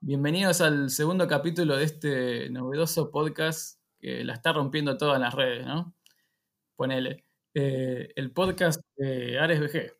[0.00, 5.34] Bienvenidos al segundo capítulo de este novedoso podcast que la está rompiendo todas en las
[5.34, 5.92] redes, ¿no?
[6.76, 7.24] Ponele.
[7.52, 9.92] Eh, el podcast de Ares BG.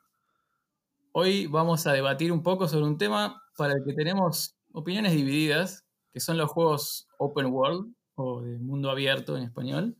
[1.10, 5.84] Hoy vamos a debatir un poco sobre un tema para el que tenemos opiniones divididas,
[6.12, 9.96] que son los juegos open world o de mundo abierto en español.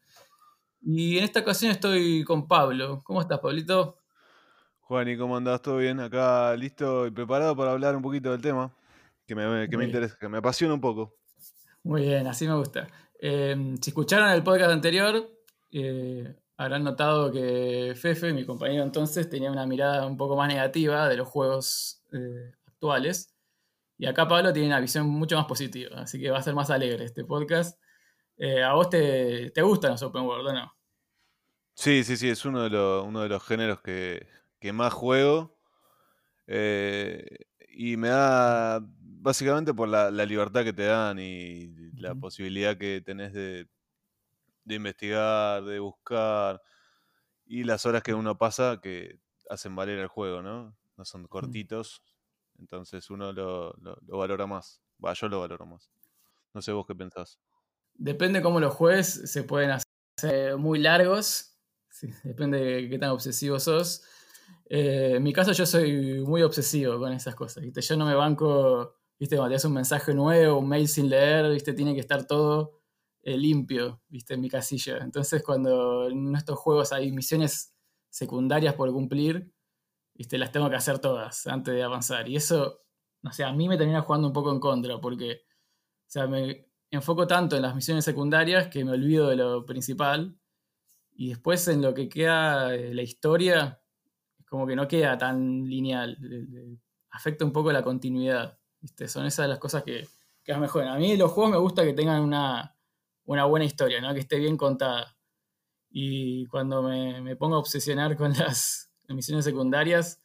[0.81, 3.03] Y en esta ocasión estoy con Pablo.
[3.03, 3.99] ¿Cómo estás, Pablito?
[4.83, 5.61] Juan, ¿y cómo andás?
[5.61, 5.99] ¿Todo bien?
[5.99, 8.73] Acá listo y preparado para hablar un poquito del tema
[9.29, 11.15] que me, que me interesa, que me apasiona un poco.
[11.83, 12.89] Muy bien, así me gusta.
[13.21, 15.31] Eh, si escucharon el podcast anterior,
[15.71, 21.09] eh, habrán notado que Fefe, mi compañero entonces, tenía una mirada un poco más negativa
[21.09, 23.35] de los juegos eh, actuales.
[23.99, 26.71] Y acá Pablo tiene una visión mucho más positiva, así que va a ser más
[26.71, 27.79] alegre este podcast.
[28.65, 30.73] ¿A vos te, te, gustan los open world o no?
[31.75, 35.59] Sí, sí, sí, es uno de, los, uno de los géneros que, que más juego.
[36.47, 38.81] y me da
[39.21, 43.69] básicamente por la, libertad que te dan y la posibilidad que tenés de,
[44.67, 46.63] investigar, de buscar
[47.47, 50.77] y las horas que uno pasa que hacen valer el juego, ¿no?
[50.97, 52.03] No son cortitos,
[52.59, 54.83] entonces uno lo, valora más.
[55.05, 55.91] Va, yo lo valoro más.
[56.53, 57.39] No sé vos qué pensás.
[57.95, 61.57] Depende cómo los juegues, se pueden hacer muy largos,
[62.25, 64.05] depende de qué tan obsesivo sos.
[64.69, 67.65] Eh, en mi caso yo soy muy obsesivo con esas cosas.
[67.65, 69.37] Yo no me banco ¿viste?
[69.37, 71.73] Cuando te das un mensaje nuevo, un mail sin leer, ¿viste?
[71.73, 72.81] Tiene que estar todo
[73.23, 74.35] eh, limpio, ¿viste?
[74.35, 74.99] En mi casilla.
[74.99, 77.75] Entonces, cuando en estos juegos hay misiones
[78.11, 79.53] secundarias por cumplir,
[80.15, 80.39] ¿viste?
[80.39, 82.29] Las tengo que hacer todas antes de avanzar.
[82.29, 82.83] Y eso,
[83.23, 85.43] no sé, a mí me termina jugando un poco en contra, porque,
[86.07, 90.39] o sea, me enfoco tanto en las misiones secundarias que me olvido de lo principal.
[91.13, 93.83] Y después en lo que queda la historia,
[94.49, 96.17] como que no queda tan lineal.
[97.11, 98.58] Afecta un poco la continuidad.
[99.07, 100.07] Son esas las cosas que,
[100.49, 100.89] que más mejoran.
[100.89, 102.75] A mí los juegos me gusta que tengan una,
[103.25, 104.15] buena historia, ¿no?
[104.15, 105.15] que esté bien contada.
[105.91, 110.23] Y cuando me, pongo a obsesionar con las misiones secundarias,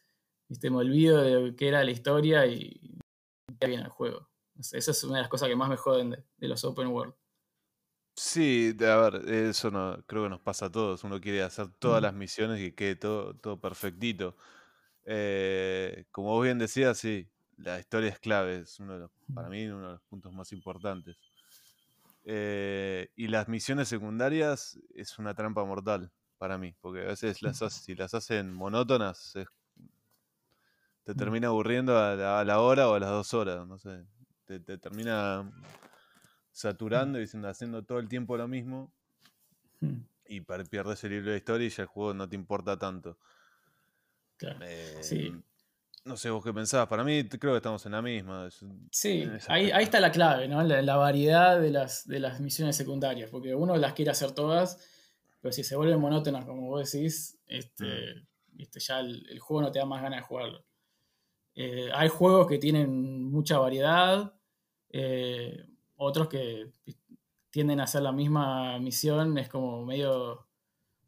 [0.48, 0.70] ¿viste?
[0.70, 3.00] me olvido de qué era la historia y
[3.60, 4.30] qué bien el juego.
[4.58, 7.14] esa es una de las cosas que más me joden de, los open world.
[8.16, 11.04] Sí, a ver, eso no, creo que nos pasa a todos.
[11.04, 12.04] Uno quiere hacer todas mm.
[12.04, 14.38] las misiones y que quede todo, todo perfectito.
[15.06, 19.50] Eh, como vos bien decías, sí, la historia es clave, es uno de los, para
[19.50, 21.18] mí uno de los puntos más importantes.
[22.26, 27.58] Eh, y las misiones secundarias es una trampa mortal para mí, porque a veces las
[27.74, 29.34] si las hacen monótonas,
[31.04, 34.06] te termina aburriendo a la, hora o a las dos horas, no sé.
[34.46, 35.52] Te, termina
[36.52, 38.94] saturando y haciendo todo el tiempo lo mismo.
[40.26, 43.18] Y pierdes el libro de historia y ya el juego no te importa tanto.
[44.38, 44.66] Claro.
[45.02, 45.34] sí.
[46.06, 48.50] No sé vos qué pensabas, para mí creo que estamos en la misma.
[48.92, 50.62] Sí, ahí, está la clave, ¿no?
[50.62, 54.86] La, variedad de las, de las misiones secundarias, porque uno las quiere hacer todas,
[55.40, 57.86] pero si se vuelven monótonas, como vos decís, este,
[58.52, 58.64] mm.
[58.80, 60.66] ya el, juego no te da más ganas de jugarlo.
[61.56, 64.34] Eh, hay juegos que tienen mucha variedad,
[64.90, 65.66] eh,
[65.96, 66.74] otros que
[67.50, 70.48] tienden a hacer la misma misión, es como medio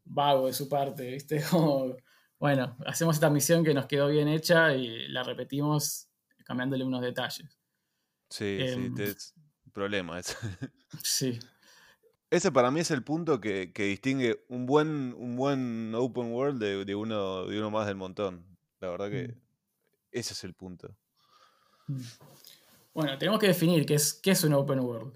[0.06, 1.42] vago de su parte, ¿viste?
[1.50, 1.96] Como
[2.38, 6.08] bueno, hacemos esta misión que nos quedó bien hecha y la repetimos
[6.44, 7.58] cambiándole unos detalles.
[8.28, 9.34] Sí, sí, em, es
[9.72, 10.36] problema ese.
[11.02, 11.38] Sí.
[12.30, 16.94] Ese para mí es el punto que, distingue un buen, un buen open world de,
[16.94, 18.44] uno, de uno más del montón.
[18.80, 19.40] La verdad que mm.
[20.12, 20.96] ese es el punto.
[21.86, 22.00] Mm.
[22.94, 25.12] Bueno, tenemos que definir qué es, qué es un open world.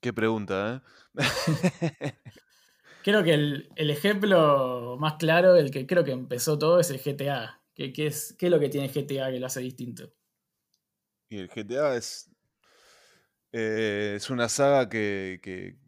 [0.00, 0.82] Qué pregunta,
[1.14, 2.14] ¿eh?
[3.02, 7.62] Creo que el, ejemplo más claro, el que creo que empezó todo, es el GTA.
[7.74, 10.12] ¿Qué, es, ¿Qué es lo que tiene GTA que lo hace distinto?
[11.28, 12.30] Y el GTA es,
[13.52, 15.78] eh, es una saga que,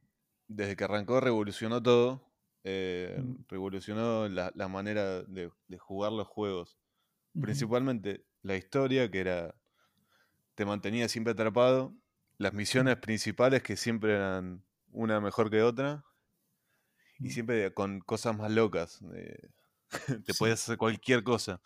[0.46, 2.26] desde que arrancó revolucionó todo.
[2.62, 3.44] Eh, mm.
[3.48, 6.78] revolucionó la, manera de, jugar los juegos.
[7.40, 9.54] Principalmente la historia, que era.
[10.54, 11.94] te mantenía siempre atrapado.
[12.38, 16.04] Las misiones principales, que siempre eran una mejor que otra
[17.20, 19.00] y siempre con cosas más locas.
[20.24, 21.60] te puedes hacer cualquier cosa.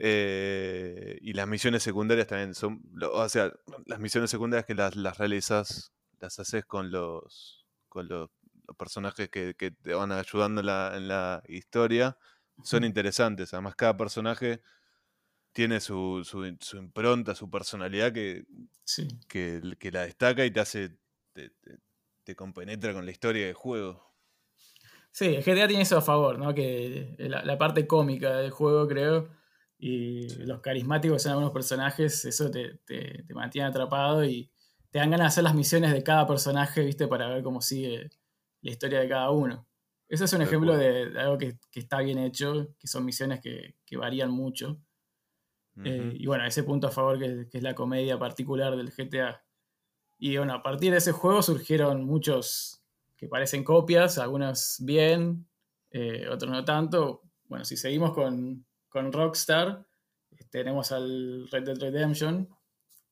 [0.00, 2.82] Eh, y las misiones secundarias también son.
[3.12, 3.52] O sea,
[3.86, 8.30] las misiones secundarias que las, las realizas, las haces con los, con los,
[8.76, 12.18] personajes que, te van ayudando en la, historia.
[12.64, 13.54] Son interesantes.
[13.54, 14.62] Además, cada personaje
[15.52, 16.44] tiene su, su,
[16.76, 18.44] impronta, su personalidad que,
[19.28, 20.98] que, la destaca y te hace.
[21.32, 21.52] Te,
[22.24, 24.07] te compenetra con la historia del juego.
[25.12, 26.54] Sí, GTA tiene eso a favor, ¿no?
[26.54, 29.28] Que la, parte cómica del juego, creo,
[29.78, 34.50] Y los carismáticos son algunos personajes, eso te, te, te, mantiene atrapado y
[34.90, 37.06] te dan ganas de hacer las misiones de cada personaje, ¿viste?
[37.08, 38.10] Para ver cómo sigue
[38.62, 39.66] la historia de cada uno.
[40.08, 43.40] Eso es un ejemplo de, de, algo que, que, está bien hecho, que son misiones
[43.40, 44.80] que, que varían mucho.
[45.76, 45.86] Uh -huh.
[45.86, 49.44] eh, y bueno, ese punto a favor que, que, es la comedia particular del GTA.
[50.18, 52.82] Y bueno, a partir de ese juego surgieron muchos
[53.18, 55.48] que parecen copias, algunos bien,
[55.90, 57.22] eh, otros no tanto.
[57.46, 59.84] Bueno, si seguimos con, con Rockstar,
[60.50, 62.48] tenemos al Red Dead Redemption,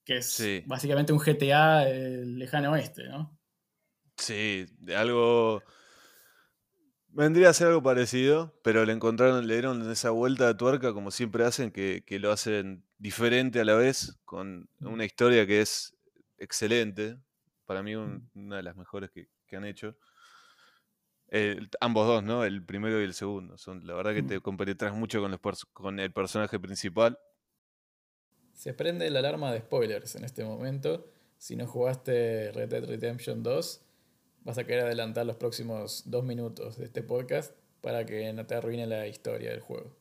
[0.05, 0.63] que es sí.
[0.65, 3.37] básicamente un GTA eh, lejano oeste, ¿no?
[4.17, 5.63] Sí, de algo.
[7.09, 11.11] Vendría a ser algo parecido, pero le encontraron, le dieron esa vuelta de tuerca, como
[11.11, 15.97] siempre hacen, que, que lo hacen diferente a la vez, con una historia que es
[16.39, 17.17] excelente.
[17.65, 19.97] Para mí, un, una de las mejores que, que han hecho.
[21.81, 22.45] Ambos dos, ¿no?
[22.45, 23.59] El primero y el segundo.
[23.59, 27.19] Son, la verdad que te compenetras mucho con, los con el personaje principal.
[28.53, 31.11] Se prende la alarma de spoilers en este momento.
[31.39, 33.83] Si no jugaste Red Dead Redemption 2,
[34.45, 38.55] vas a querer adelantar los próximos dos minutos de este podcast para que no te
[38.55, 39.95] arruine la historia del juego.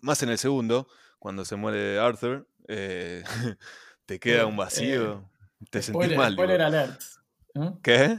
[0.00, 0.86] Más en el segundo,
[1.18, 3.24] cuando se muere Arthur, eh,
[4.06, 5.12] te queda un vacío.
[5.14, 5.35] Eh,
[5.70, 6.32] te spoiler, sentís mal.
[6.32, 7.02] Spoiler alert.
[7.82, 8.18] ¿Qué?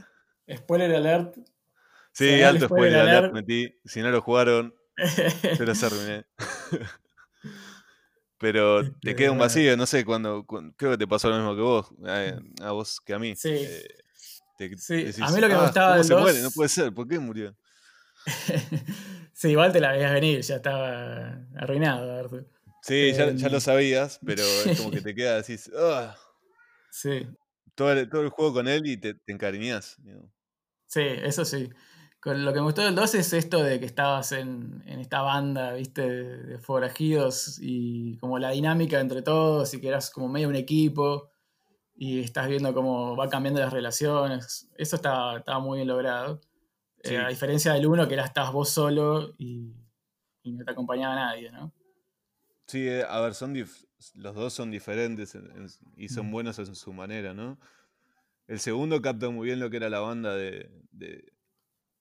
[0.56, 1.38] Spoiler alert.
[2.12, 3.34] Sí, alto spoiler, spoiler alert.
[3.34, 3.80] metí.
[3.86, 6.25] Si no lo jugaron, se los arruiné.
[8.39, 11.56] Pero te queda un vacío, no sé, cuando, cuando, creo que te pasó lo mismo
[11.56, 13.36] que vos, a, a vos que a mí.
[13.36, 13.50] Sí.
[13.51, 13.88] Eh,
[14.57, 15.04] te, sí.
[15.06, 16.22] Decís, a mí lo que me gustaba ah, del se 2...
[16.22, 16.42] muere?
[16.42, 17.56] No puede ser, ¿por qué murió?
[19.34, 22.30] sí, igual te la veías venir, ya estaba arruinado.
[22.84, 26.13] Sí, ya, ya, lo sabías, pero es como que te queda, decís, oh.
[26.92, 27.28] Sí.
[27.75, 29.16] Todo el, todo el, juego con él y te.
[30.04, 30.31] ¿no?
[30.88, 31.69] Sí, eso sí.
[32.19, 35.22] Con lo que me gustó del 2 es esto de que estabas en, en esta
[35.22, 40.28] banda, viste, de, de, forajidos y como la dinámica entre todos y que eras como
[40.28, 41.30] medio un equipo
[41.98, 44.69] y estás viendo cómo va cambiando las relaciones.
[44.78, 46.42] Eso estaba, estaba muy bien logrado.
[47.04, 47.16] Sí.
[47.16, 49.75] Eh, a diferencia del 1 que era estabas vos solo y,
[50.44, 51.74] y, no te acompañaba nadie, ¿no?
[52.67, 53.55] Sí, eh, a ver, son
[54.15, 57.59] los dos son diferentes en, en, y son buenos en su manera, ¿no?
[58.47, 61.33] El segundo capta muy bien lo que era la banda de, de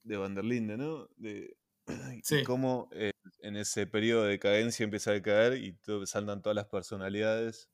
[0.07, 1.09] de Van der Linde, ¿no?
[1.17, 1.57] De,
[2.23, 2.43] sí.
[2.45, 6.67] cómo eh, en ese periodo de decadencia empieza a decaer y todo, saltan todas las
[6.67, 7.69] personalidades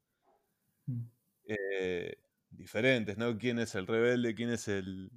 [0.87, 1.03] mm.
[1.47, 2.17] eh,
[2.51, 3.37] diferentes, ¿no?
[3.39, 4.35] ¿Quién es el rebelde?
[4.35, 5.11] ¿Quién es el,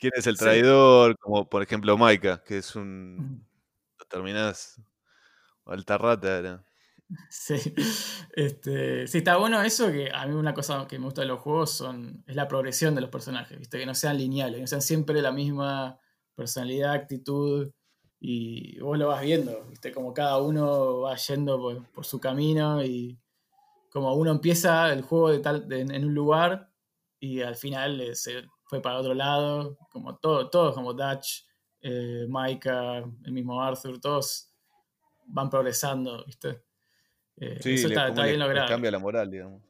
[0.00, 1.12] quién es el traidor?
[1.12, 1.16] Sí.
[1.20, 3.16] Como por ejemplo Maika, que es un...
[3.16, 3.46] Mm.
[4.08, 4.80] Terminás...
[5.66, 6.64] Alta rata era.
[7.30, 7.54] Sí,
[8.34, 11.40] este, sí, está bueno eso, que a mí una cosa que me gusta de los
[11.40, 13.78] juegos son, es la progresión de los personajes, ¿viste?
[13.78, 15.98] que no sean lineales, que no sean siempre la misma
[16.34, 17.70] personalidad, actitud,
[18.20, 19.92] y vos lo vas viendo, ¿viste?
[19.92, 23.18] Como cada uno va yendo por, por su camino y
[23.90, 26.70] como uno empieza el juego de tal, en un lugar
[27.20, 31.44] y al final eh, se fue para otro lado, como todo, todos como Dutch,
[31.80, 34.52] eh, Micah, el mismo Arthur, todos
[35.26, 36.64] van progresando, ¿viste?
[37.40, 38.68] Eh, sí, eso está, está bien logrado.
[38.68, 39.62] cambia la moral, digamos.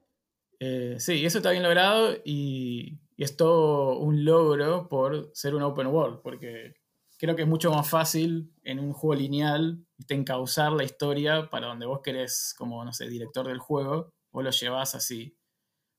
[0.60, 5.62] Eh, sí, eso está bien logrado y, y, es todo un logro por ser un
[5.62, 6.74] open world, porque
[7.18, 11.86] creo que es mucho más fácil en un juego lineal encauzar la historia para donde
[11.86, 15.36] vos querés, como, no sé, director del juego, vos lo llevas así,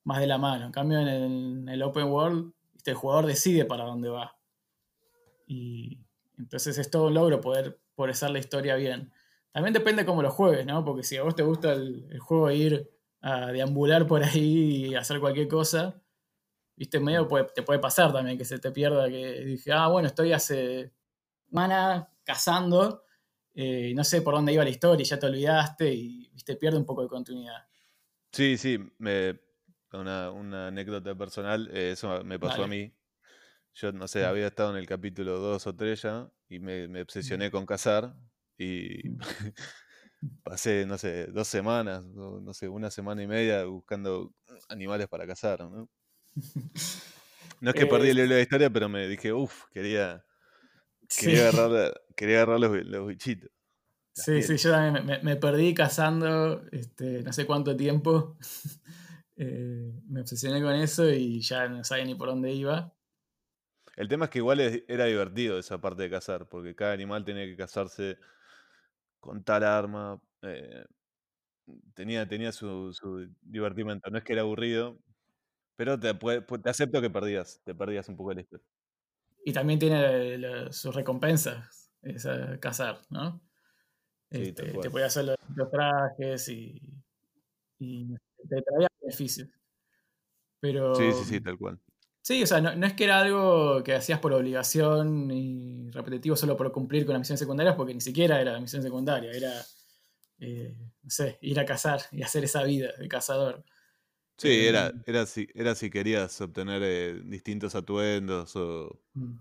[0.04, 0.66] más de la mano.
[0.66, 2.54] En cambio, en el, en el open world,
[2.90, 4.38] el jugador decide para dónde va.
[5.48, 6.00] Y
[6.38, 9.12] entonces es todo un logro poder progresar la historia bien.
[9.51, 10.84] También depende cómo lo juegues, ¿no?
[10.86, 12.89] Porque si a vos te gusta el, el juego ir
[13.22, 16.01] a deambular por ahí y hacer cualquier cosa,
[16.75, 20.08] viste, medio puede, te puede pasar también que se te pierda, que dije, ah, bueno,
[20.08, 20.94] estoy hace
[21.50, 23.03] semana cazando
[23.53, 26.56] eh, y no sé por dónde iba la historia y ya te olvidaste y viste,
[26.56, 27.68] pierde un poco de continuidad.
[28.32, 29.41] Sí, sí, me,
[29.91, 32.63] una, una anécdota personal, eh, eso me pasó Dale.
[32.63, 32.94] a mí.
[33.74, 37.01] Yo, no sé, había estado en el capítulo 2 o 3 ya y me, me
[37.01, 38.15] obsesioné con cazar
[38.60, 39.18] y
[40.44, 44.34] pasé, no sé, dos semanas, no sé, una semana y media buscando
[44.68, 45.89] animales para cazar, ¿no?
[47.62, 50.24] No es que perdí el libro de historia, pero me dije, uff, quería,
[51.10, 51.58] quería, sí.
[51.58, 53.50] agarrar, quería agarrar los, los bichitos.
[54.13, 54.48] Sí, pieles.
[54.48, 58.38] sí, yo también me, me, perdí cazando este, no sé cuánto tiempo.
[59.36, 62.94] eh, me obsesioné con eso y ya no sabía ni por dónde iba.
[63.96, 67.46] El tema es que igual era divertido esa parte de cazar, porque cada animal tenía
[67.46, 68.18] que cazarse
[69.20, 70.20] con tal arma.
[70.42, 70.86] Eh,
[71.94, 74.10] tenía tenía su, su, divertimento.
[74.10, 75.00] No es que era aburrido,
[75.76, 78.66] pero te, te, acepto que perdías, te perdías un poco la historia.
[79.46, 83.42] Y también tiene sus recompensas, esa, cazar, ¿no?
[84.32, 86.82] Sí, Este, te podías hacer los, los trajes y,
[87.80, 88.14] y
[88.48, 89.50] te traía beneficios.
[90.60, 91.80] Pero Sí, sí, sí, tal cual.
[92.30, 96.36] Sí, o sea, no, no es que era algo que hacías por obligación y repetitivo
[96.36, 99.52] solo por cumplir con las misiones secundarias, porque ni siquiera era la misión secundaria, era,
[100.40, 103.66] eh, no sé, ir a cazar y hacer esa vida de cazador.
[104.38, 109.40] Sí, era, Eh, era, si, era si querías obtener eh, distintos atuendos o, mm,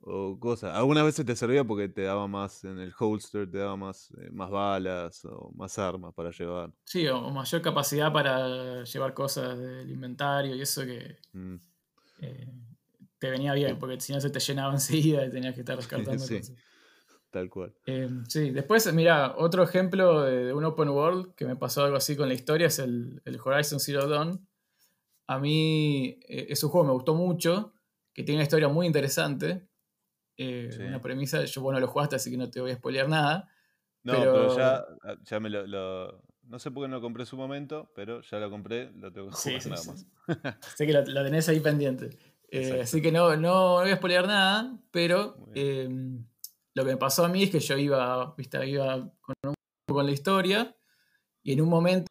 [0.00, 0.74] o cosas.
[0.76, 4.50] Algunas veces te servía porque te daba más en el holster, te daba más, más
[4.50, 6.72] balas o más armas para llevar.
[6.84, 11.56] sí, o, o mayor capacidad para llevar cosas del inventario y eso que Mm,
[12.20, 12.46] eh,
[13.18, 16.22] te venía bien, porque si no se te llenaba enseguida y tenías que estar descartando
[16.24, 16.38] Sí.
[16.38, 16.56] cosas.
[17.30, 17.74] tal cual.
[17.86, 21.96] Eh, sí, después, mira, otro ejemplo de, de un open world que me pasó algo
[21.96, 24.46] así con la historia es el, el Horizon Zero Dawn.
[25.26, 27.74] A mí eh, es un juego que me gustó mucho,
[28.14, 29.68] que tiene una historia muy interesante,
[30.38, 30.82] eh, Sí.
[30.82, 33.50] una premisa, yo bueno lo jugaste, así que no te voy a spoilear nada.
[34.04, 34.84] No, pero, Pero- ya,
[35.24, 38.22] ya me lo, lo- No sé por qué no lo compré en su momento, pero
[38.22, 39.88] ya lo compré, lo tengo que jugar sí, nada sí.
[39.90, 40.06] más.
[40.76, 42.10] Sé que lo, lo tenés ahí pendiente.
[42.50, 45.88] Eh, así que no, no voy a spoilear nada, pero eh,
[46.74, 49.54] lo que me pasó a mí es que yo iba, viste, iba con, un-
[49.86, 50.74] con la historia
[51.42, 52.08] y en un momento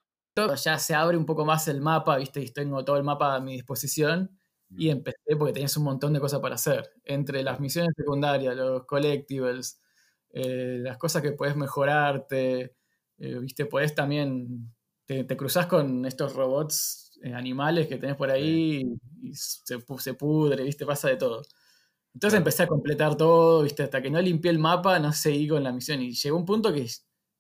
[0.55, 3.39] ya se abre un poco más el mapa, viste, y tengo todo el mapa a
[3.39, 4.39] mi disposición
[4.75, 4.91] y Mm.
[4.91, 6.91] empecé porque tenías un montón de cosas para hacer.
[7.05, 9.81] Entre las misiones secundarias, los collectibles,
[10.29, 12.75] eh, las cosas que puedes mejorarte,
[13.19, 14.73] eh, viste, podés también,
[15.05, 18.83] te, te cruzás con estos robots eh, animales que tenés por ahí
[19.21, 21.41] y, y se, se pudre, viste, pasa de todo.
[22.13, 25.63] Entonces empecé a completar todo, viste, hasta que no limpié el mapa, no seguí con
[25.63, 26.01] la misión.
[26.01, 26.87] Y llegó un punto que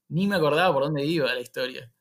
[0.09, 1.91] ni me acordaba por dónde iba la historia.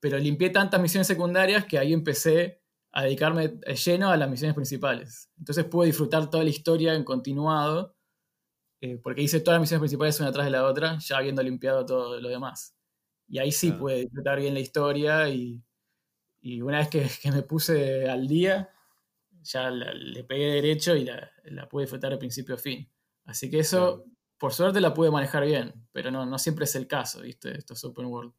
[0.00, 4.54] Pero limpié tantas misiones secundarias que ahí empecé a dedicarme de lleno a las misiones
[4.54, 5.30] principales.
[5.38, 7.96] Entonces pude disfrutar toda la historia en continuado,
[8.80, 11.86] eh, porque hice todas las misiones principales una tras de la otra, ya habiendo limpiado
[11.86, 12.73] todo lo demás.
[13.28, 13.74] Y ahí sí Claro.
[13.74, 15.62] pude disfrutar bien la historia y,
[16.40, 18.70] y una vez que, que me puse al día,
[19.42, 22.90] ya la- le pegué derecho y la, la pude disfrutar de principio a fin.
[23.26, 24.06] Así que eso,
[24.38, 27.56] por suerte, la pude manejar bien, pero no, no siempre es el caso, ¿viste?
[27.58, 28.34] Estos open world.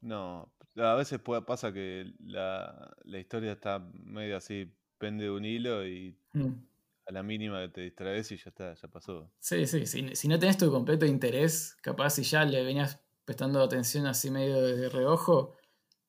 [0.00, 5.44] No, a veces puede, pasa que la, la historia está medio así, pende de un
[5.44, 6.66] hilo y Mm.
[7.06, 9.32] a la mínima que te distraes y ya está, ya pasó.
[9.40, 13.60] Sí, sí, si, si no tenés tu completo interés, capaz si ya le venías prestando
[13.62, 15.56] atención así medio de reojo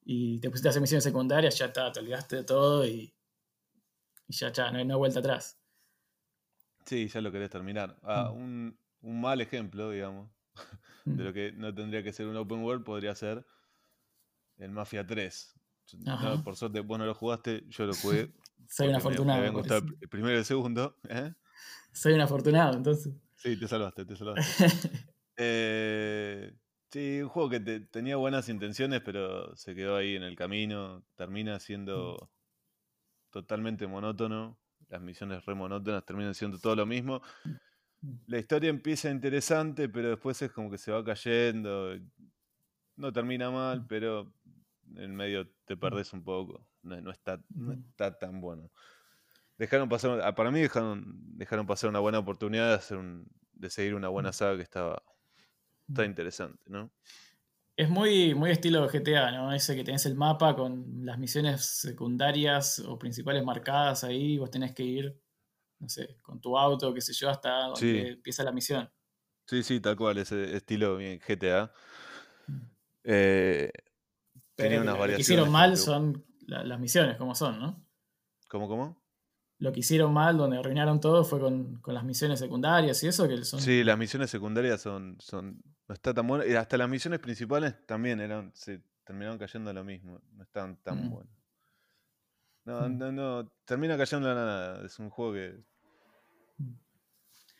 [0.05, 3.13] y te pusiste a hacer misiones secundarias, ya está, te olvidaste de todo y,
[4.27, 5.59] y ya, ya, no hay, hay vuelta atrás.
[6.85, 7.97] Sí, ya lo querés terminar.
[8.03, 8.37] Ah, Mm.
[8.37, 10.29] un, un mal ejemplo, digamos,
[11.05, 11.25] de Mm.
[11.25, 13.45] lo que no tendría que ser un open world podría ser
[14.57, 15.53] el Mafia 3.
[15.87, 16.43] Yo- no, Ajá.
[16.43, 18.31] por suerte vos no lo jugaste, yo lo jugué.
[18.69, 19.53] Soy un porque me- Me, afortunado.
[19.53, 20.97] gustado el primero y el segundo.
[21.09, 21.33] ¿eh?
[21.91, 23.13] Soy un afortunado, entonces.
[23.35, 24.65] Sí, te salvaste, te salvaste.
[25.37, 26.55] Eh,
[26.91, 31.03] sí, un juego que te- tenía buenas intenciones, pero se quedó ahí en el camino.
[31.15, 32.31] Termina siendo
[33.31, 34.59] totalmente monótono.
[34.89, 37.21] Las misiones re monótonas terminan siendo todo lo mismo.
[38.27, 41.95] La historia empieza interesante, pero después es como que se va cayendo.
[42.95, 44.33] No termina mal, pero
[44.95, 46.67] en medio te perdés un poco.
[46.81, 48.71] No, no está, no está tan bueno.
[49.57, 51.03] Dejaron pasar, ah, para mí dejaron,
[51.37, 55.03] dejaron pasar una buena oportunidad de, hacer un, de seguir una buena saga que estaba,
[55.87, 56.91] está interesante, ¿no?
[57.75, 59.53] Es muy, muy estilo GTA, ¿no?
[59.53, 64.49] Ese que tenés el mapa con las misiones secundarias o principales marcadas ahí, y vos
[64.49, 65.21] tenés que ir,
[65.79, 67.97] no sé, con tu auto, qué sé yo, hasta donde Sí.
[68.13, 68.89] empieza la misión.
[69.45, 71.71] Sí, sí, tal cual, ese estilo bien GTA.
[72.47, 72.53] Mm.
[73.03, 73.71] Eh,
[74.55, 75.19] Pero tenía lo- unas lo que variaciones.
[75.27, 77.85] hicieron mal son la- las misiones, como son, ¿no?
[78.47, 79.01] ¿Cómo, cómo?
[79.59, 83.27] Lo que hicieron mal, donde arruinaron todo, fue con, con las misiones secundarias y eso,
[83.27, 83.59] que son...
[83.61, 85.61] Sí, las misiones secundarias son, son.
[85.87, 86.45] No está tan bueno.
[86.45, 88.51] Y hasta las misiones principales también eran.
[88.53, 90.21] Se terminaron cayendo a lo mismo.
[90.33, 91.09] No estaban tan Mm.
[91.11, 91.33] buenas.
[92.65, 92.97] No, Mm.
[92.97, 93.51] no, no.
[93.65, 94.85] Termina cayendo a la nada.
[94.85, 95.63] Es un juego que.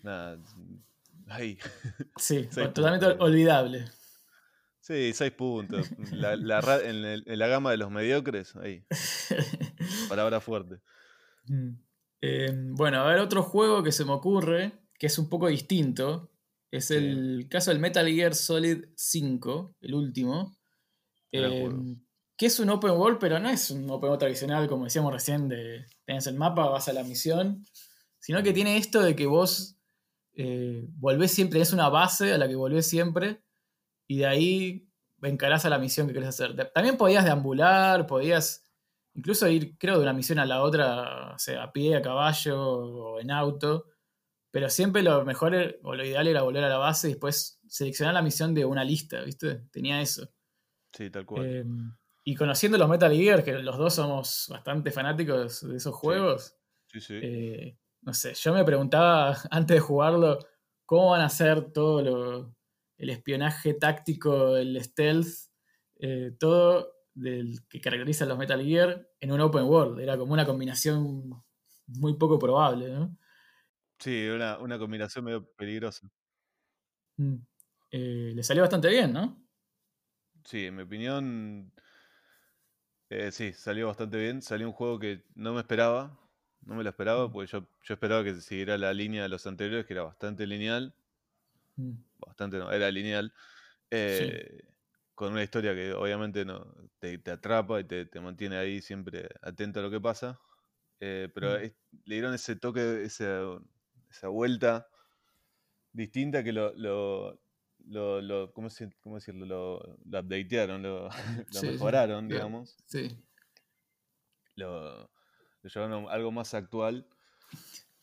[0.04, 0.38] Nada.
[1.28, 1.58] Ahí.
[2.18, 3.28] Sí, totalmente puntos.
[3.28, 3.86] olvidable.
[4.80, 5.90] Sí, seis puntos.
[6.12, 8.86] La, la en, el- en la gama de los mediocres, ahí.
[10.10, 10.82] Palabra fuerte.
[11.46, 11.72] Mm.
[12.22, 16.32] Eh, bueno, a ver, otro juego que se me ocurre, que es un poco distinto,
[16.72, 16.96] es Sí.
[16.96, 20.58] el caso del Metal Gear Solid 5, el último,
[21.32, 21.86] eh, juego.
[22.38, 25.50] que es un open world, pero no es un open world tradicional, como decíamos recién,
[25.50, 27.66] de tenés el mapa, vas a la misión,
[28.20, 29.78] sino que tiene esto de que vos
[30.36, 33.42] eh, volvés siempre, tenés una base a la que volvés siempre,
[34.08, 34.90] y de ahí
[35.24, 36.56] encarás a la misión que querés hacer.
[36.74, 38.64] También podías deambular, podías
[39.16, 42.62] incluso ir, creo, de una misión a la otra, o sea, a pie, a caballo
[42.62, 43.86] o en auto,
[44.58, 48.16] Pero siempre lo mejor o lo ideal era volver a la base y después seleccionar
[48.16, 49.68] la misión de una lista, ¿viste?
[49.72, 50.34] Tenía eso.
[50.92, 51.46] Sí, tal cual.
[51.46, 56.56] Em, y conociendo los Metal Gear, que los dos somos bastante fanáticos de esos juegos,
[56.88, 57.20] Sí, sí.
[57.22, 60.40] eh, no sé, yo me preguntaba antes de jugarlo
[60.88, 62.56] cómo van a hacer todo lo,
[62.98, 65.52] el espionaje táctico, el stealth,
[66.00, 70.00] eh, todo del que caracteriza los Metal Gear en un open world.
[70.00, 71.44] Era como una combinación
[71.86, 73.16] muy poco probable, ¿no?
[74.00, 76.12] Sí, una, una combinación medio peligrosa.
[77.18, 77.36] Mm.
[77.92, 79.48] Eh, le salió bastante bien, ¿no?
[80.44, 81.72] Sí, en mi opinión,
[83.10, 84.42] eh, sí, salió bastante bien.
[84.42, 86.20] Salió un juego que no me esperaba.
[86.62, 87.32] No me lo esperaba, Mm.
[87.32, 90.94] porque yo, yo esperaba que siguiera la línea de los anteriores, que era bastante lineal.
[91.78, 92.04] Mm.
[92.20, 93.34] Bastante no, era lineal.
[93.92, 94.64] eh,
[95.16, 99.30] Con una historia que obviamente no te, te atrapa y te, te mantiene ahí siempre
[99.42, 100.40] atento a lo que pasa.
[101.00, 101.64] pero Mm.
[101.64, 101.74] es-
[102.06, 103.04] le dieron ese toque,
[104.10, 104.88] esa vuelta
[105.92, 107.40] distinta que lo, lo,
[107.86, 109.46] lo, lo- ¿cómo, se- cómo decirlo?
[109.46, 111.10] Lo, lo updatearon, lo,
[111.52, 112.78] lo Sí, sí, mejoraron, digamos.
[112.86, 113.08] Sí.
[114.56, 115.10] Lo,
[115.64, 117.08] llevaron a algo más actual.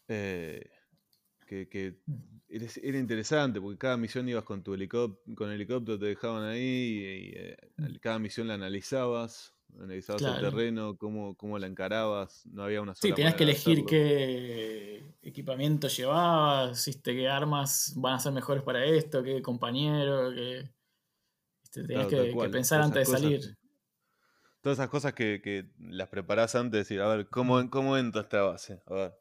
[0.09, 0.69] eh,
[1.47, 1.99] que, que
[2.49, 6.61] era, era interesante porque cada misión ibas con tu helicóptero, con helicóptero te dejaban ahí
[6.63, 7.97] y, eh, Mm.
[8.01, 10.47] cada misión la analizabas, analizabas Claro.
[10.47, 14.94] el terreno, cómo, cómo la encarabas, no había una Sí, sola tenías que elegir qué
[15.25, 17.15] equipamiento llevabas, ¿viste?
[17.15, 20.71] qué armas van a ser mejores para esto, qué compañero, qué...
[21.63, 21.85] ¿viste?
[21.85, 23.59] Tenías Claro, que, pensar todas antes de cosas salir.
[24.61, 28.21] Todas esas cosas que, que las preparás antes de decir, a ver, ¿cómo, cómo entro
[28.21, 28.81] a esta base?
[28.87, 29.15] A ver.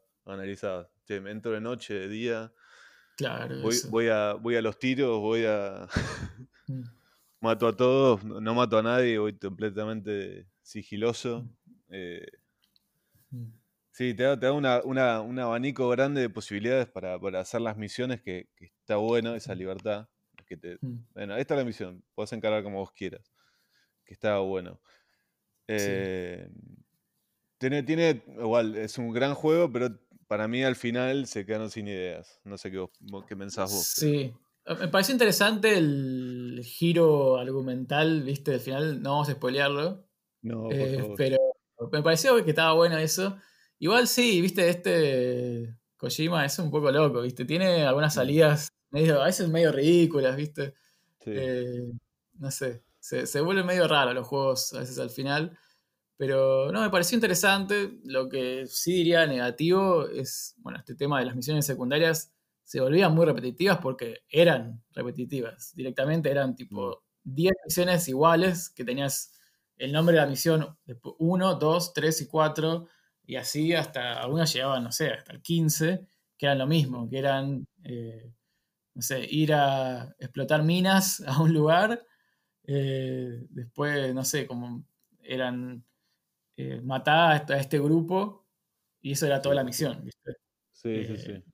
[1.06, 2.52] Che, me entro de noche, de día,
[3.16, 3.56] Claro,
[3.90, 5.86] voy, a, voy a los tiros, voy a...
[6.66, 6.82] Mm,
[7.40, 11.42] mato a todos, no no mato a nadie, voy completamente sigiloso.
[11.42, 11.74] Mm.
[11.90, 12.26] eh,
[13.30, 13.63] mm.
[13.96, 17.60] Sí, te da, te da una- una- un abanico grande de posibilidades para, para hacer
[17.60, 20.08] las misiones que, que está bueno, esa libertad.
[20.46, 20.98] Que te, Mm.
[21.14, 23.32] bueno, esta es la misión, podés encargar como vos quieras.
[24.04, 24.80] Que está bueno.
[25.68, 26.50] Eh,
[27.58, 29.88] tiene, tiene, igual, es un gran juego, pero
[30.26, 32.40] para mí al final se quedaron sin ideas.
[32.44, 33.84] No sé qué, vos- vos- qué pensás vos.
[33.86, 34.34] Sí.
[34.66, 38.54] Eh, Me pareció interesante el giro argumental, ¿viste?
[38.54, 40.04] Al final, no vamos a spoilearlo.
[40.42, 41.38] No, por eh, pero
[41.90, 43.38] me pareció que estaba bueno eso.
[43.84, 44.66] Igual sí, ¿viste?
[44.70, 47.44] Este Kojima es un poco loco, ¿viste?
[47.44, 48.16] Tiene algunas Mm.
[48.16, 50.72] salidas medio, a veces medio ridículas, ¿viste?
[51.20, 51.30] Sí.
[51.34, 51.92] Eh,
[52.38, 55.58] no sé, se, se vuelven medio raros los juegos a veces al final.
[56.16, 57.98] Pero no, me pareció interesante.
[58.04, 63.14] Lo que sí diría negativo es, bueno, este tema de las misiones secundarias se volvían
[63.14, 65.74] muy repetitivas porque eran repetitivas.
[65.76, 69.32] Directamente eran tipo 10 misiones iguales que tenías
[69.76, 70.78] el nombre de la misión
[71.18, 72.88] 1, 2, 3 y 4
[73.26, 76.06] y así hasta algunas llegaban, no sé, hasta el 15,
[76.36, 78.32] que eran lo mismo, que eran, eh,
[78.94, 82.06] no sé, ir a explotar minas a un lugar,
[82.64, 84.86] eh, después, no sé, como
[85.22, 85.84] eran
[86.56, 88.46] eh, matar a este, grupo
[89.02, 90.32] y eso era toda la misión, ¿viste?
[90.72, 91.44] Sí, sí, eh, sí.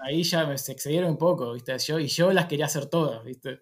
[0.00, 1.78] Ahí ya me- se excedieron un poco, ¿viste?
[1.80, 3.60] Yo, y yo las quería hacer todas, ¿viste?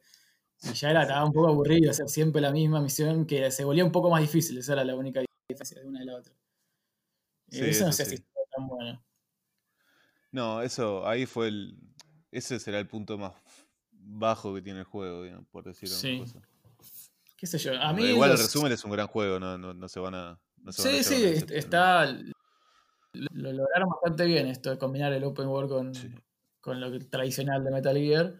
[0.62, 3.84] Y ya era, estaba un poco aburrido hacer siempre la misma misión, que se volvía
[3.84, 6.34] un poco más difícil, esa era la única diferencia de una de la otra.
[7.54, 8.16] Sí, eso no sé sí.
[8.18, 9.02] si tan bueno.
[10.32, 11.78] No, eso, ahí fue el.
[12.30, 13.32] Ese será el punto más
[13.92, 16.18] bajo que tiene el juego, digamos, por decirlo Sí.
[16.18, 16.40] cosa.
[17.36, 17.72] ¿Qué sé yo?
[17.80, 20.00] A No, mí Igual el los- resumen es un gran juego, no, no, no se
[20.00, 20.40] van a.
[20.58, 22.06] No se van a Sí, sí, está.
[22.06, 26.10] Lo lo lograron bastante bien esto de combinar el open world con, Sí.
[26.60, 28.34] con lo tradicional de Metal Gear.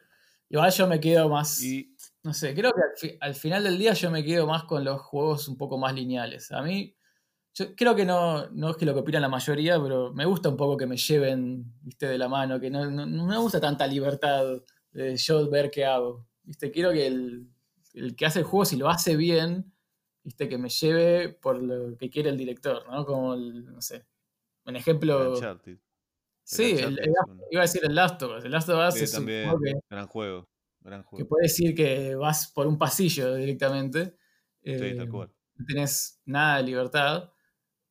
[0.48, 1.62] Igual yo me quedo más.
[1.62, 4.64] Y No sé, creo que al, fi- al final del día yo me quedo más
[4.64, 6.50] con los juegos un poco más lineales.
[6.53, 6.96] A mí,
[7.55, 10.49] yo creo que no, no es que lo que opinan la mayoría, pero me gusta
[10.49, 13.61] un poco que me lleven, viste, de la mano, que no, no- no me gusta
[13.61, 14.45] tanta libertad
[14.93, 16.27] de yo ver qué hago.
[16.43, 17.49] Viste, quiero que el,
[17.95, 19.73] el que hace el juego, si lo hace bien,
[20.23, 23.05] viste, que me lleve por lo que quiere el director, ¿no?
[23.07, 24.05] Como el, no sé.
[24.67, 25.35] Un ejemplo.
[26.43, 27.01] Sí, el-
[27.51, 28.45] iba a decir el Last of Us.
[28.45, 30.49] El Last of Us Sí, es un juego que Gran juego.
[30.81, 34.17] Gran que puede decir que vas por un pasillo directamente.
[34.62, 35.31] Sí, eh, tal cual.
[35.57, 37.31] No tenés nada de libertad,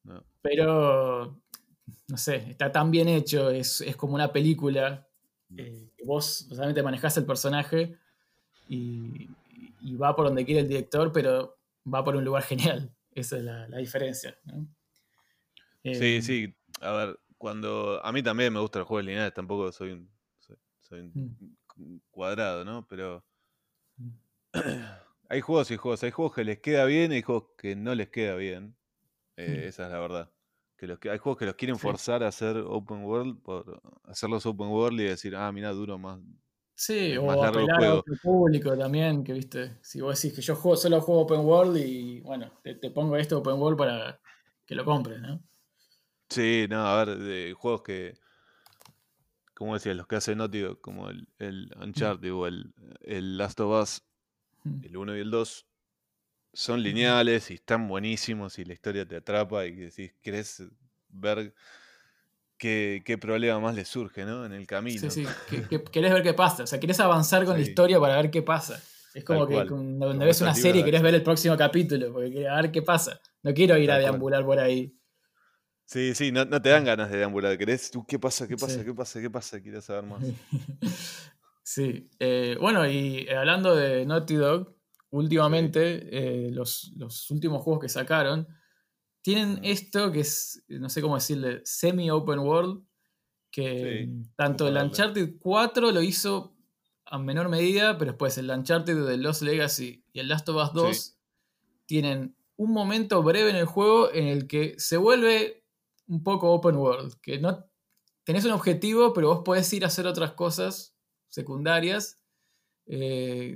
[0.04, 0.24] No.
[0.42, 1.40] pero
[2.08, 5.08] no sé, está tan bien hecho, es, es como una película.
[5.58, 7.98] eh, que vos solamente manejás el personaje
[8.70, 9.30] y,
[9.82, 11.58] y va por donde quiere el director, pero
[11.92, 12.92] va por un lugar genial.
[13.14, 14.38] Esa es la, la diferencia.
[14.46, 14.68] ¿no?
[15.84, 16.56] Eh, Sí, sí.
[16.82, 18.04] A ver, cuando.
[18.04, 20.10] A mí también me gustan los juegos lineales, tampoco soy un.
[20.40, 21.38] Soy, soy un
[21.76, 21.98] Mm.
[22.12, 22.88] cuadrado, ¿no?
[22.88, 23.24] Pero.
[23.98, 24.10] Mm.
[25.30, 26.04] hay juegos y juegos.
[26.04, 28.76] Hay juegos que les queda bien y hay juegos que no les queda bien.
[29.38, 29.68] Eh, Mm.
[29.68, 30.32] Esa es la verdad.
[30.78, 34.68] Que los, hay juegos que los quieren forzar a hacer open world por hacerlos open
[34.68, 36.20] world y decir, ah, mira, duro más.
[36.76, 39.78] Sí, o apelar a otro público también, que viste.
[39.82, 43.38] Si vos decís que yo juego, solo juego open world y bueno, te, pongo esto
[43.38, 44.20] open world para
[44.66, 45.42] que lo compres, ¿no?
[46.30, 48.18] Sí, no, a ver, de juegos que,
[49.54, 51.84] como decías, los que hace Naughty como el, el mm.
[51.84, 54.02] Uncharted o el, el Last of Us,
[54.64, 54.84] mm.
[54.84, 55.68] el 1 y el 2,
[56.54, 60.64] son lineales y están buenísimos y la historia te atrapa y decís, querés
[61.10, 61.54] ver
[62.58, 64.46] qué, qué problema más le surge, ¿no?
[64.46, 65.10] En el camino.
[65.10, 68.16] Sí, sí, que, querés ver qué pasa, o sea, querés avanzar con la historia para
[68.18, 68.82] ver qué pasa.
[69.14, 72.72] Es como que cuando, ves una serie querés ver el próximo capítulo, porque querés ver
[72.72, 73.20] qué pasa.
[73.42, 74.96] No quiero ir a deambular por ahí.
[75.86, 78.94] Sí, sí, no, te dan ganas de deambular, querés, tú, ¿qué pasa, qué pasa, qué
[78.94, 79.62] pasa, qué pasa?
[79.62, 80.24] Quieres saber más.
[81.64, 84.74] sí, eh, bueno, y hablando de Naughty Dog,
[85.14, 86.92] últimamente eh, los,
[87.30, 88.48] últimos juegos que sacaron
[89.22, 92.84] tienen esto que es, no sé cómo decirle, semi-open world,
[93.52, 96.58] que tanto el Uncharted 4 lo hizo
[97.06, 100.74] a menor medida, pero después el Uncharted de Lost Legacy y el Last of Us
[100.74, 101.18] 2
[101.86, 105.64] tienen un momento breve en el juego en el que se vuelve
[106.08, 107.66] un poco open world, que no
[108.24, 110.96] tenés un objetivo, pero vos podés ir a hacer otras cosas
[111.30, 112.23] secundarias
[112.86, 113.56] eh,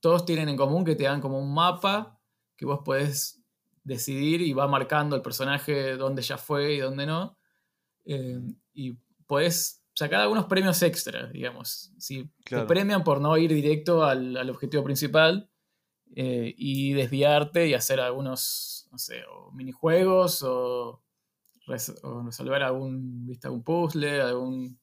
[0.00, 2.20] todos tienen en común que te dan como un mapa
[2.56, 3.42] que vos podés
[3.84, 7.38] decidir y va marcando el personaje dónde ya fue y dónde no.
[8.04, 8.40] Eh,
[8.72, 11.92] y podés sacar algunos premios extra, digamos.
[11.98, 15.50] Si te premian por no ir directo al, objetivo principal
[16.14, 21.02] eh, y desviarte y hacer algunos, no sé, minijuegos o,
[21.66, 23.48] resolver algún, ¿viste?
[23.48, 24.78] algún puzzle, algún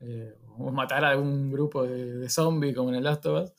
[0.00, 3.52] eh, o matar a algún grupo de, de zombies como en el Last of Us,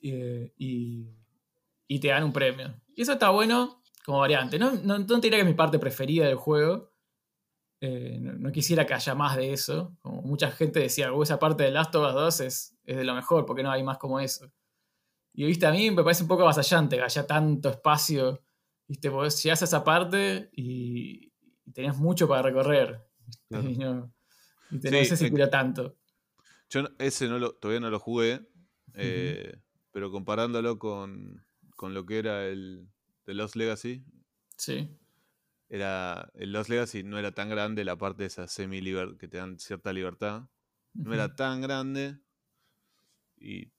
[0.00, 2.74] y, te dan un premio.
[2.94, 4.58] Y eso está bueno como variante.
[4.58, 6.90] No, no, no diría que es mi parte preferida del juego.
[7.80, 9.96] Eh, no, quisiera que haya más de eso.
[10.00, 13.14] Como mucha gente decía, esa parte de Last of Us 2 es, es de lo
[13.14, 14.50] mejor, porque no hay más como eso.
[15.32, 18.42] Y viste, a mí me parece un poco avasallante que haya tanto espacio.
[18.86, 21.30] Viste, vos llegás a esa parte y,
[21.72, 23.06] tenés mucho para recorrer.
[23.50, 24.12] Y no
[24.80, 25.96] sé si cura tanto.
[26.68, 28.46] Yo ese no lo, todavía no lo jugué,
[28.94, 29.56] eh,
[29.90, 31.44] pero comparándolo con,
[31.80, 32.88] lo que era el
[33.24, 34.04] The Lost Legacy.
[34.56, 34.88] Sí.
[35.68, 38.80] Era, el Lost Legacy no era tan grande, la parte de esa semi
[39.18, 40.48] que te dan cierta libertad.
[40.94, 42.18] No era tan grande
[43.36, 43.70] y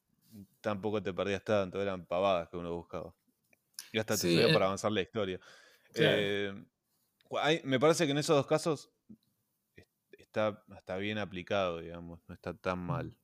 [0.61, 3.13] tampoco te perdías tanto, eran pavadas que uno buscaba.
[3.91, 5.39] Y hasta te servía eh para avanzar la historia.
[5.93, 6.53] Eh,
[7.63, 8.91] me parece que en esos dos casos
[10.31, 12.87] está, bien aplicado, digamos, no está tan mm.
[12.87, 13.17] mal.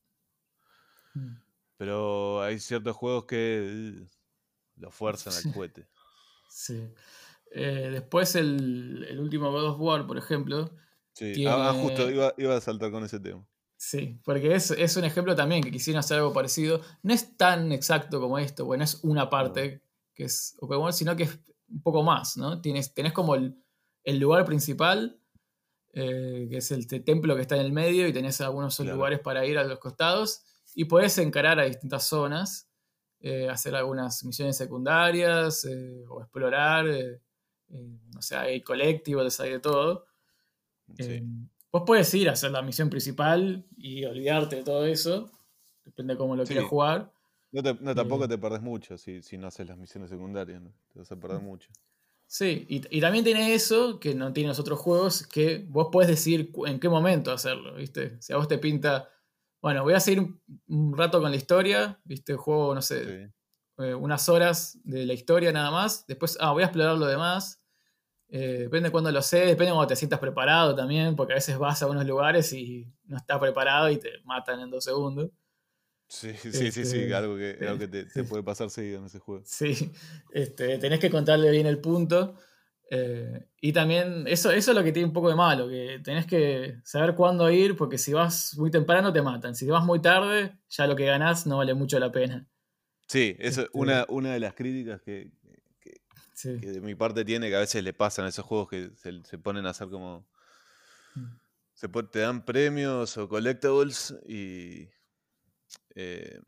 [1.13, 1.35] Mm.
[1.77, 4.07] Pero hay ciertos juegos que uh,
[4.81, 5.87] lo fuerzan al cohete.
[6.49, 6.91] Sí.
[7.51, 10.71] Eh, después el, último God of War, por ejemplo.
[11.13, 13.47] Sí, ah, ah, justo iba, a saltar con ese tema.
[13.75, 16.81] Sí, porque es, un ejemplo también que quisieron hacer algo parecido.
[17.03, 21.15] No es tan exacto como esto, bueno, es una parte que es open world, sino
[21.15, 21.39] que es
[21.69, 22.59] un poco más, ¿no?
[22.59, 23.55] Tienes, tenés como el,
[24.03, 25.16] el lugar principal
[25.99, 29.43] eh, que es el templo que está en el medio y tenés algunos lugares para
[29.47, 30.43] ir a los costados
[30.75, 32.69] y podés encarar a distintas zonas,
[33.19, 36.85] eh, hacer algunas misiones secundarias eh, o explorar,
[37.69, 40.05] no sé, hay colectivos, hay de todo.
[41.71, 45.31] vos podés ir a hacer la misión principal y olvidarte de todo eso,
[45.83, 47.11] depende de cómo lo quieras jugar.
[47.51, 47.63] No,
[47.95, 50.61] tampoco te perdés mucho si, si, no haces las misiones secundarias,
[50.93, 51.71] te vas a perder mucho.
[52.29, 56.51] Sí, y, también tiene eso que no tienen los otros juegos, que vos podés decir
[56.65, 58.21] en qué momento hacerlo, ¿viste?
[58.21, 59.09] Si a vos te pinta,
[59.61, 60.35] bueno, voy a seguir
[60.67, 62.35] un, rato con la historia, ¿viste?
[62.35, 63.31] Juego, no sé,
[63.77, 67.63] eh, unas horas de la historia nada más, después, ah, voy a explorar lo demás.
[68.29, 71.37] Eh, depende de cuándo lo sé, depende de cuando te sientas preparado también, porque a
[71.37, 75.31] veces vas a unos lugares y no estás preparado y te matan en dos segundos.
[76.07, 79.19] Sí, sí, sí, sí, este, algo que, algo que te, puede pasar seguido en ese
[79.19, 79.43] juego.
[79.45, 79.91] Sí,
[80.31, 82.35] este, tenés que contarle bien el punto.
[82.89, 86.25] Eh, y también eso, eso es lo que tiene un poco de malo, que tenés
[86.25, 89.55] que saber cuándo ir, porque si vas muy temprano te matan.
[89.55, 92.47] Si vas muy tarde, ya lo que ganás no vale mucho la pena.
[93.07, 95.31] Sí, eso es este una, una de las críticas que,
[96.43, 99.65] de mi parte tiene, que a veces le pasan a esos juegos que se, ponen
[99.65, 100.25] a hacer como...
[101.15, 101.25] Mm.
[101.73, 104.87] Se, te dan premios o collectibles y,
[105.95, 106.39] eh,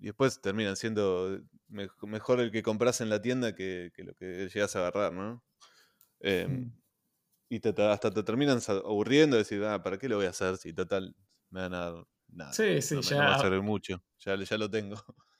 [0.00, 4.74] y después terminan siendo mejor el que compras en la tienda que, lo que llegas
[4.76, 5.44] a agarrar, ¿no?
[6.20, 6.82] Em, mm.
[7.48, 11.14] Y hasta te terminan aburriendo, decir, ah, ¿para qué lo voy a hacer si total
[11.50, 12.52] me van a dar nada?
[12.52, 13.16] Sí, sí, ya.
[13.16, 14.96] No va a servir mucho, ya, ya lo tengo.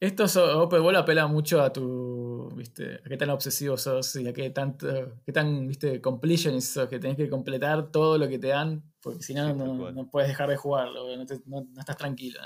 [0.00, 4.32] estos Open World apelan mucho a tu, viste, a qué tan obsesivo sos y a
[4.32, 8.48] qué tanto, qué tan, viste, completionist sos, que tenés que completar todo lo que te
[8.48, 11.04] dan, porque si no, no, puedes dejar de jugarlo,
[11.46, 12.40] no, estás tranquilo.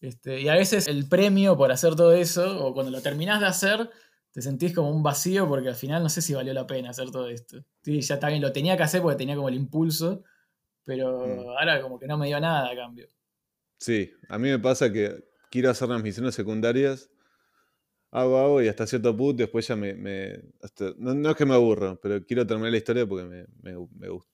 [0.00, 3.46] Este, y a veces el premio por hacer todo eso, o cuando lo terminás de
[3.46, 3.90] hacer,
[4.32, 7.10] te sentís como un vacío porque al final no sé si valió la pena hacer
[7.10, 7.64] todo esto.
[7.82, 10.24] Sí, ya también lo tenía que hacer porque tenía como el impulso,
[10.84, 11.48] pero mm.
[11.58, 13.08] ahora como que no me dio nada a cambio.
[13.78, 17.10] Sí, a mí me pasa que quiero hacer las misiones secundarias,
[18.10, 19.94] hago, hago y hasta cierto punto después ya me...
[20.98, 23.74] no, es que me aburro, pero quiero terminar la historia porque me,
[24.08, 24.32] gusta.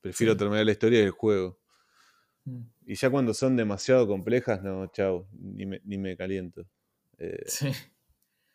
[0.00, 1.58] Prefiero terminar la historia del juego.
[2.46, 2.60] Mm.
[2.86, 6.64] Y ya cuando son demasiado complejas, no, chao, ni me, ni me caliento.
[7.18, 7.70] Eh, sí.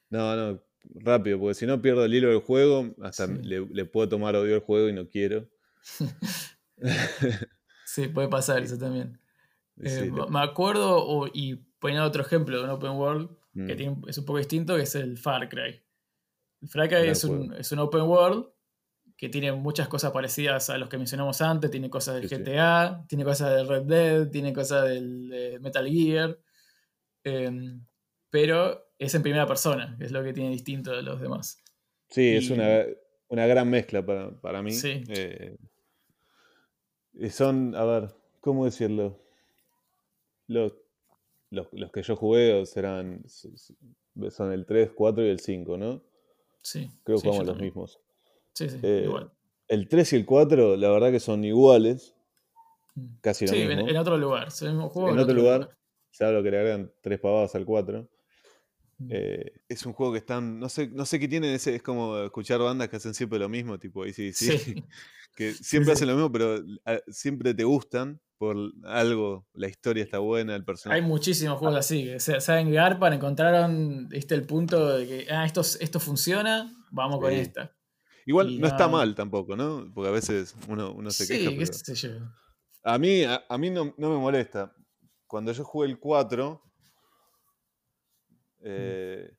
[0.10, 0.62] No, no,
[0.96, 4.62] rápido, porque si no pierdo el hilo del juego, hasta le, puedo tomar odio al
[4.62, 5.48] juego y no quiero.
[7.86, 9.18] sí, puede pasar eso también.
[9.84, 14.04] Eh, me acuerdo, y poniendo otro ejemplo de un open world que mm.
[14.08, 15.82] es un poco distinto, que es el Far Cry.
[16.62, 18.46] El Far Cry es un, es un, open world
[19.22, 23.24] que tiene muchas cosas parecidas a los que mencionamos antes, tiene cosas del GTA, tiene
[23.24, 26.40] cosas del Red Dead, tiene cosas del Metal Gear,
[27.24, 27.86] em,
[28.32, 31.62] pero es en primera persona, que es lo que tiene distinto de los demás.
[32.10, 34.72] Sí, es una, gran mezcla para, mí.
[34.72, 35.04] Sí.
[35.08, 35.56] Eh,
[37.30, 39.20] son, a ver, ¿cómo decirlo?
[40.48, 40.74] Los,
[41.52, 43.24] los, que yo jugué serán,
[44.32, 46.02] son el 3, 4 y el 5, ¿no?
[46.64, 46.90] Sí.
[47.04, 48.00] Creo que somos los mismos.
[48.54, 49.32] Sí, sí, eh, igual.
[49.68, 52.16] El 3 y el 4, la verdad que son iguales.
[52.96, 53.08] Mm.
[53.22, 53.88] Casi lo sí, mismo.
[53.88, 54.50] En, otro lugar.
[54.62, 55.78] en, otro, lugar,
[56.10, 58.10] se habla que le agregan tres pavadas al 4.
[58.98, 59.08] Mm.
[59.10, 60.60] Eh, es un juego que están.
[60.60, 61.54] No sé, no sé qué tienen.
[61.54, 64.84] Ese, es como escuchar bandas que hacen siempre lo mismo, tipo sí, sí.
[65.36, 70.18] que siempre hacen lo mismo, pero ah, siempre te gustan por algo, la historia está
[70.18, 71.00] buena, el personaje.
[71.00, 75.62] Hay muchísimos juegos así, que saben para encontraron este, el punto de que ah, esto,
[75.62, 77.72] esto funciona, vamos con esta.
[78.26, 79.92] Igual no, está mal tampoco, ¿no?
[79.94, 81.50] Porque a veces uno, uno se queja.
[81.58, 82.10] Qué sé yo.
[82.84, 84.76] A mí, a, mí no, me molesta.
[85.28, 86.62] Cuando yo jugué el 4,
[88.64, 89.32] eh,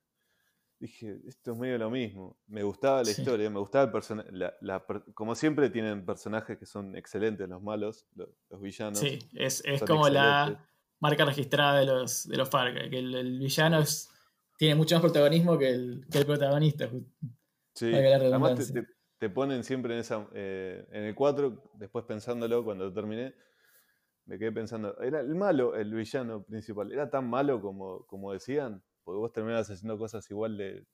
[0.79, 2.37] dije, esto es medio lo mismo.
[2.47, 4.31] Me gustaba la historia, me gustaba el personaje.
[5.15, 8.99] como siempre tienen personajes que son excelentes, los malos, los, villanos.
[8.99, 10.65] Sí, es, como la
[11.01, 13.83] marca registrada de los, de los Far que el, villano
[14.57, 16.89] tiene mucho más protagonismo que el, protagonista.
[17.75, 18.73] Sí, además
[19.19, 23.35] te, ponen siempre en esa eh, en el 4, después pensándolo cuando terminé,
[24.27, 28.83] me quedé pensando, era el malo, el villano principal, era tan malo como, como decían.
[29.05, 30.87] Porque vos terminabas haciendo cosas igual de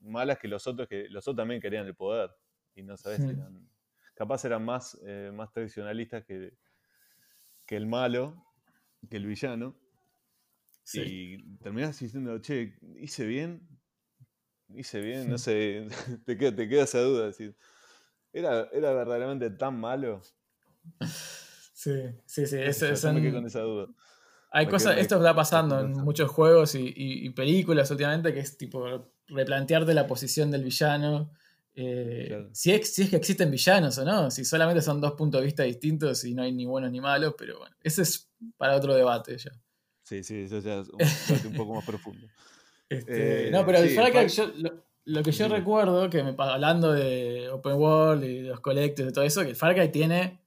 [0.00, 2.30] malas que los otros, que los otros también querían el poder.
[2.74, 3.68] Y no sabes si eran.
[4.14, 6.52] Capaz eran más, eh, más tradicionalistas que,
[7.64, 8.44] que el malo,
[9.08, 9.76] que el villano.
[10.92, 13.68] Y terminás diciendo, che, hice bien,
[14.74, 15.86] hice bien, no sé,
[16.26, 17.26] te, queda, te queda esa duda.
[17.26, 17.56] Decir,
[18.32, 20.22] ¿era, ¿Era verdaderamente tan malo?
[21.72, 21.92] Sí,
[22.26, 22.56] sí, sí.
[22.60, 23.88] Es, me quedé con esa duda.
[24.50, 29.92] Hay cosas, esto está pasando en muchos juegos y, películas últimamente, que es tipo replantearte
[29.92, 31.30] la posición del villano.
[31.74, 35.40] Eh, si, es, si es que existen villanos o no, si solamente son dos puntos
[35.40, 38.74] de vista distintos y no hay ni buenos ni malos, pero bueno, ese es para
[38.74, 39.52] otro debate ya.
[40.02, 42.26] Sí, sí, eso ya es un debate un poco más profundo.
[42.88, 44.50] Este, eh, no, pero el yo,
[45.04, 49.24] lo, que yo recuerdo, que me hablando de Open World y los collectibles y todo
[49.24, 50.40] eso, que el Far Cry tiene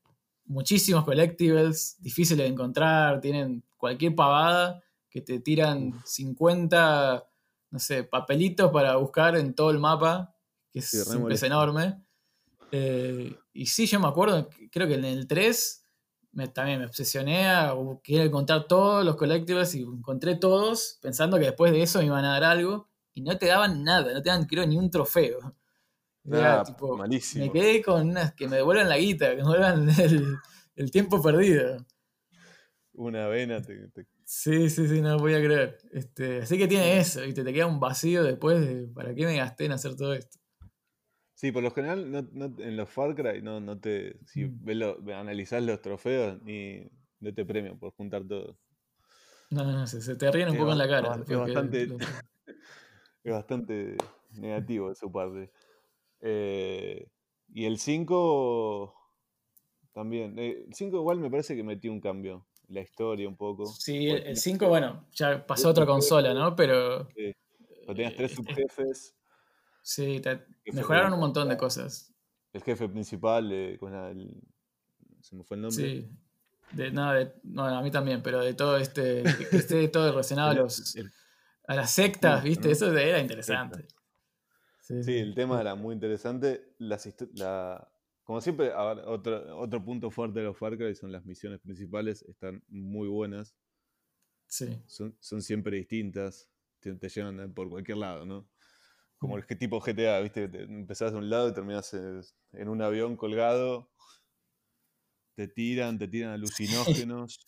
[0.45, 7.27] muchísimos collectibles, difíciles de encontrar, tienen cualquier pavada que te tiran 50,
[7.69, 10.35] no sé, papelitos para buscar en todo el mapa,
[10.71, 12.01] que es, enorme.
[12.71, 15.80] Eh, y sí, yo me acuerdo, creo que en el 3
[16.53, 21.71] también me obsesioné a querer encontrar todos los collectibles y encontré todos pensando que después
[21.71, 24.45] de eso me iban a dar algo y no te daban nada, no te daban
[24.45, 25.55] creo ni un trofeo.
[26.31, 26.63] Ah,
[26.97, 27.45] malísimo.
[27.45, 29.89] Me quedé con unas que me devuelvan la guita, que me devuelvan
[30.75, 31.85] el tiempo perdido
[32.93, 33.61] una vena.
[34.25, 35.77] Sí, sí, sí, no lo voy a creer.
[35.91, 39.25] Este, así que tiene eso, y te, te queda un vacío después de ¿para qué
[39.25, 40.39] me gasté en hacer todo esto?
[41.41, 44.15] Sí, por lo general en los Far Cry no, no te.
[44.27, 44.63] Si mm.
[44.63, 46.87] ves analizás los trofeos ni
[47.19, 48.59] no te premio por juntar todo.
[49.49, 51.19] No, no, se, se te ríen un poco en la cara.
[51.27, 51.87] Es bastante,
[53.23, 53.97] es bastante
[54.33, 55.51] negativo de su parte.
[56.19, 57.07] Eh,
[57.51, 58.93] y el 5
[59.93, 60.37] también.
[60.37, 63.65] Eh, el 5 igual me parece que metió un cambio la historia un poco.
[63.65, 66.55] Sí, el 5, bueno, ya pasó otra consola, ¿no?
[66.55, 67.07] Pero.
[67.15, 67.33] Sí.
[67.87, 69.15] tenías tres eh, subjefes.
[69.81, 70.21] Sí,
[70.73, 72.13] mejoraron un montón de cosas.
[72.53, 74.41] El jefe principal, eh, con el,
[75.21, 75.85] se me fue el nombre.
[75.85, 76.09] Sí.
[76.73, 79.23] De, no, de, no, a mí también, pero de todo este.
[79.49, 80.95] Que esté todo relacionado a los,
[81.67, 82.71] a las sectas, ¿viste?
[82.71, 83.87] Eso era interesante.
[84.81, 86.75] Sí, el tema era muy interesante.
[88.23, 92.63] como siempre, otro, otro punto fuerte de los Far Cry son las misiones principales, están
[92.67, 93.55] muy buenas.
[94.47, 94.81] Sí.
[94.85, 96.49] Son, siempre distintas,
[96.81, 98.49] te, llevan por cualquier lado, ¿no?
[99.21, 99.43] Como mm.
[99.47, 100.49] el tipo GTA, ¿viste?
[100.51, 103.91] Empezás de un lado y terminas en un avión colgado
[105.35, 107.39] te tiran, te tiran alucinógenos.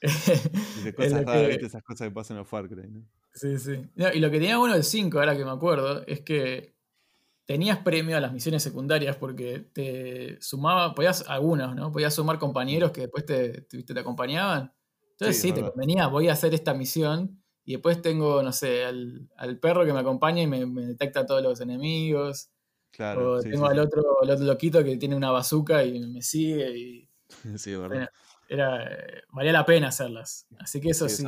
[0.86, 3.04] y cosas raras, Esas cosas que pasan en los Far Cry, ¿no?
[3.32, 3.72] Sí, sí.
[3.96, 6.76] y lo que tenía bueno del 5, ahora que me acuerdo, es que
[7.46, 11.92] tenías premio a las misiones secundarias porque te sumaba, podías, algunos, ¿no?
[11.92, 14.72] Podías sumar compañeros que después te, te, acompañaban.
[15.12, 19.58] Entonces sí, te convenía, voy a hacer esta misión y después tengo, no sé, al,
[19.60, 22.50] perro que me acompaña y me, me detecta a todos los enemigos.
[22.90, 26.78] Claro, o tengo al otro, loquito que tiene una bazuca y me sigue.
[26.78, 27.10] Y,
[27.58, 28.08] sí, verdad.
[28.48, 28.90] Era,
[29.28, 30.46] valía la pena hacerlas.
[30.58, 31.26] Así que eso sí,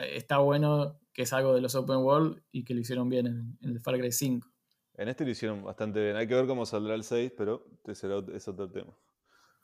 [0.00, 3.58] está bueno que es algo de los open world y que lo hicieron bien en,
[3.60, 4.48] el Far Cry 5.
[4.94, 6.16] En este lo hicieron bastante bien.
[6.16, 8.96] Hay que ver cómo saldrá el 6, pero será, es otro tema.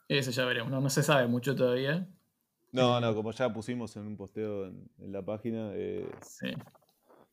[0.07, 0.71] Eso ya veremos.
[0.71, 2.07] No, se sabe mucho todavía.
[2.73, 6.47] No, no, como ya pusimos en un posteo en, la página, eh, sí.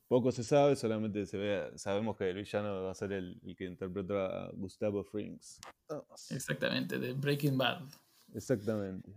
[0.06, 3.64] Poco se sabe, solamente se ve, sabemos que el villano va a ser el, que
[3.64, 5.58] interpreta a Gustavo Frings.
[6.30, 7.82] Exactamente, de Breaking Bad.
[8.34, 9.10] Exactamente.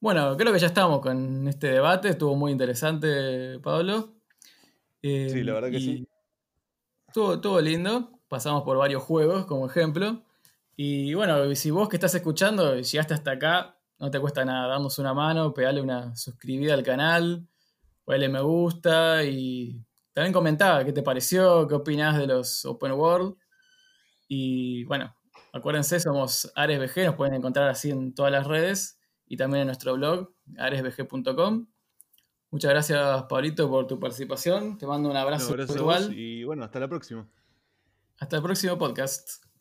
[0.00, 4.14] Bueno, creo que ya estamos con este debate, estuvo muy interesante, Pablo.
[5.02, 6.06] sí, la verdad que sí.
[7.08, 10.22] Estuvo, lindo, pasamos por varios juegos como ejemplo.
[10.76, 14.98] Y bueno, si vos que estás escuchando llegaste hasta acá, no te cuesta nada, darnos
[14.98, 17.46] una mano, pegarle una suscribida al canal,
[18.04, 19.80] darle me gusta y
[20.12, 23.36] también comentaba qué te pareció, qué opinás de los Open World.
[24.26, 25.14] Y bueno,
[25.52, 29.94] acuérdense, somos AresBG, nos pueden encontrar así en todas las redes y también en nuestro
[29.94, 31.68] blog, aresbg.com.
[32.50, 34.78] Muchas gracias, Pablito, por tu participación.
[34.78, 36.12] Te mando un abrazo virtual.
[36.12, 37.30] Y bueno, hasta la próxima.
[38.18, 39.51] Hasta el próximo podcast.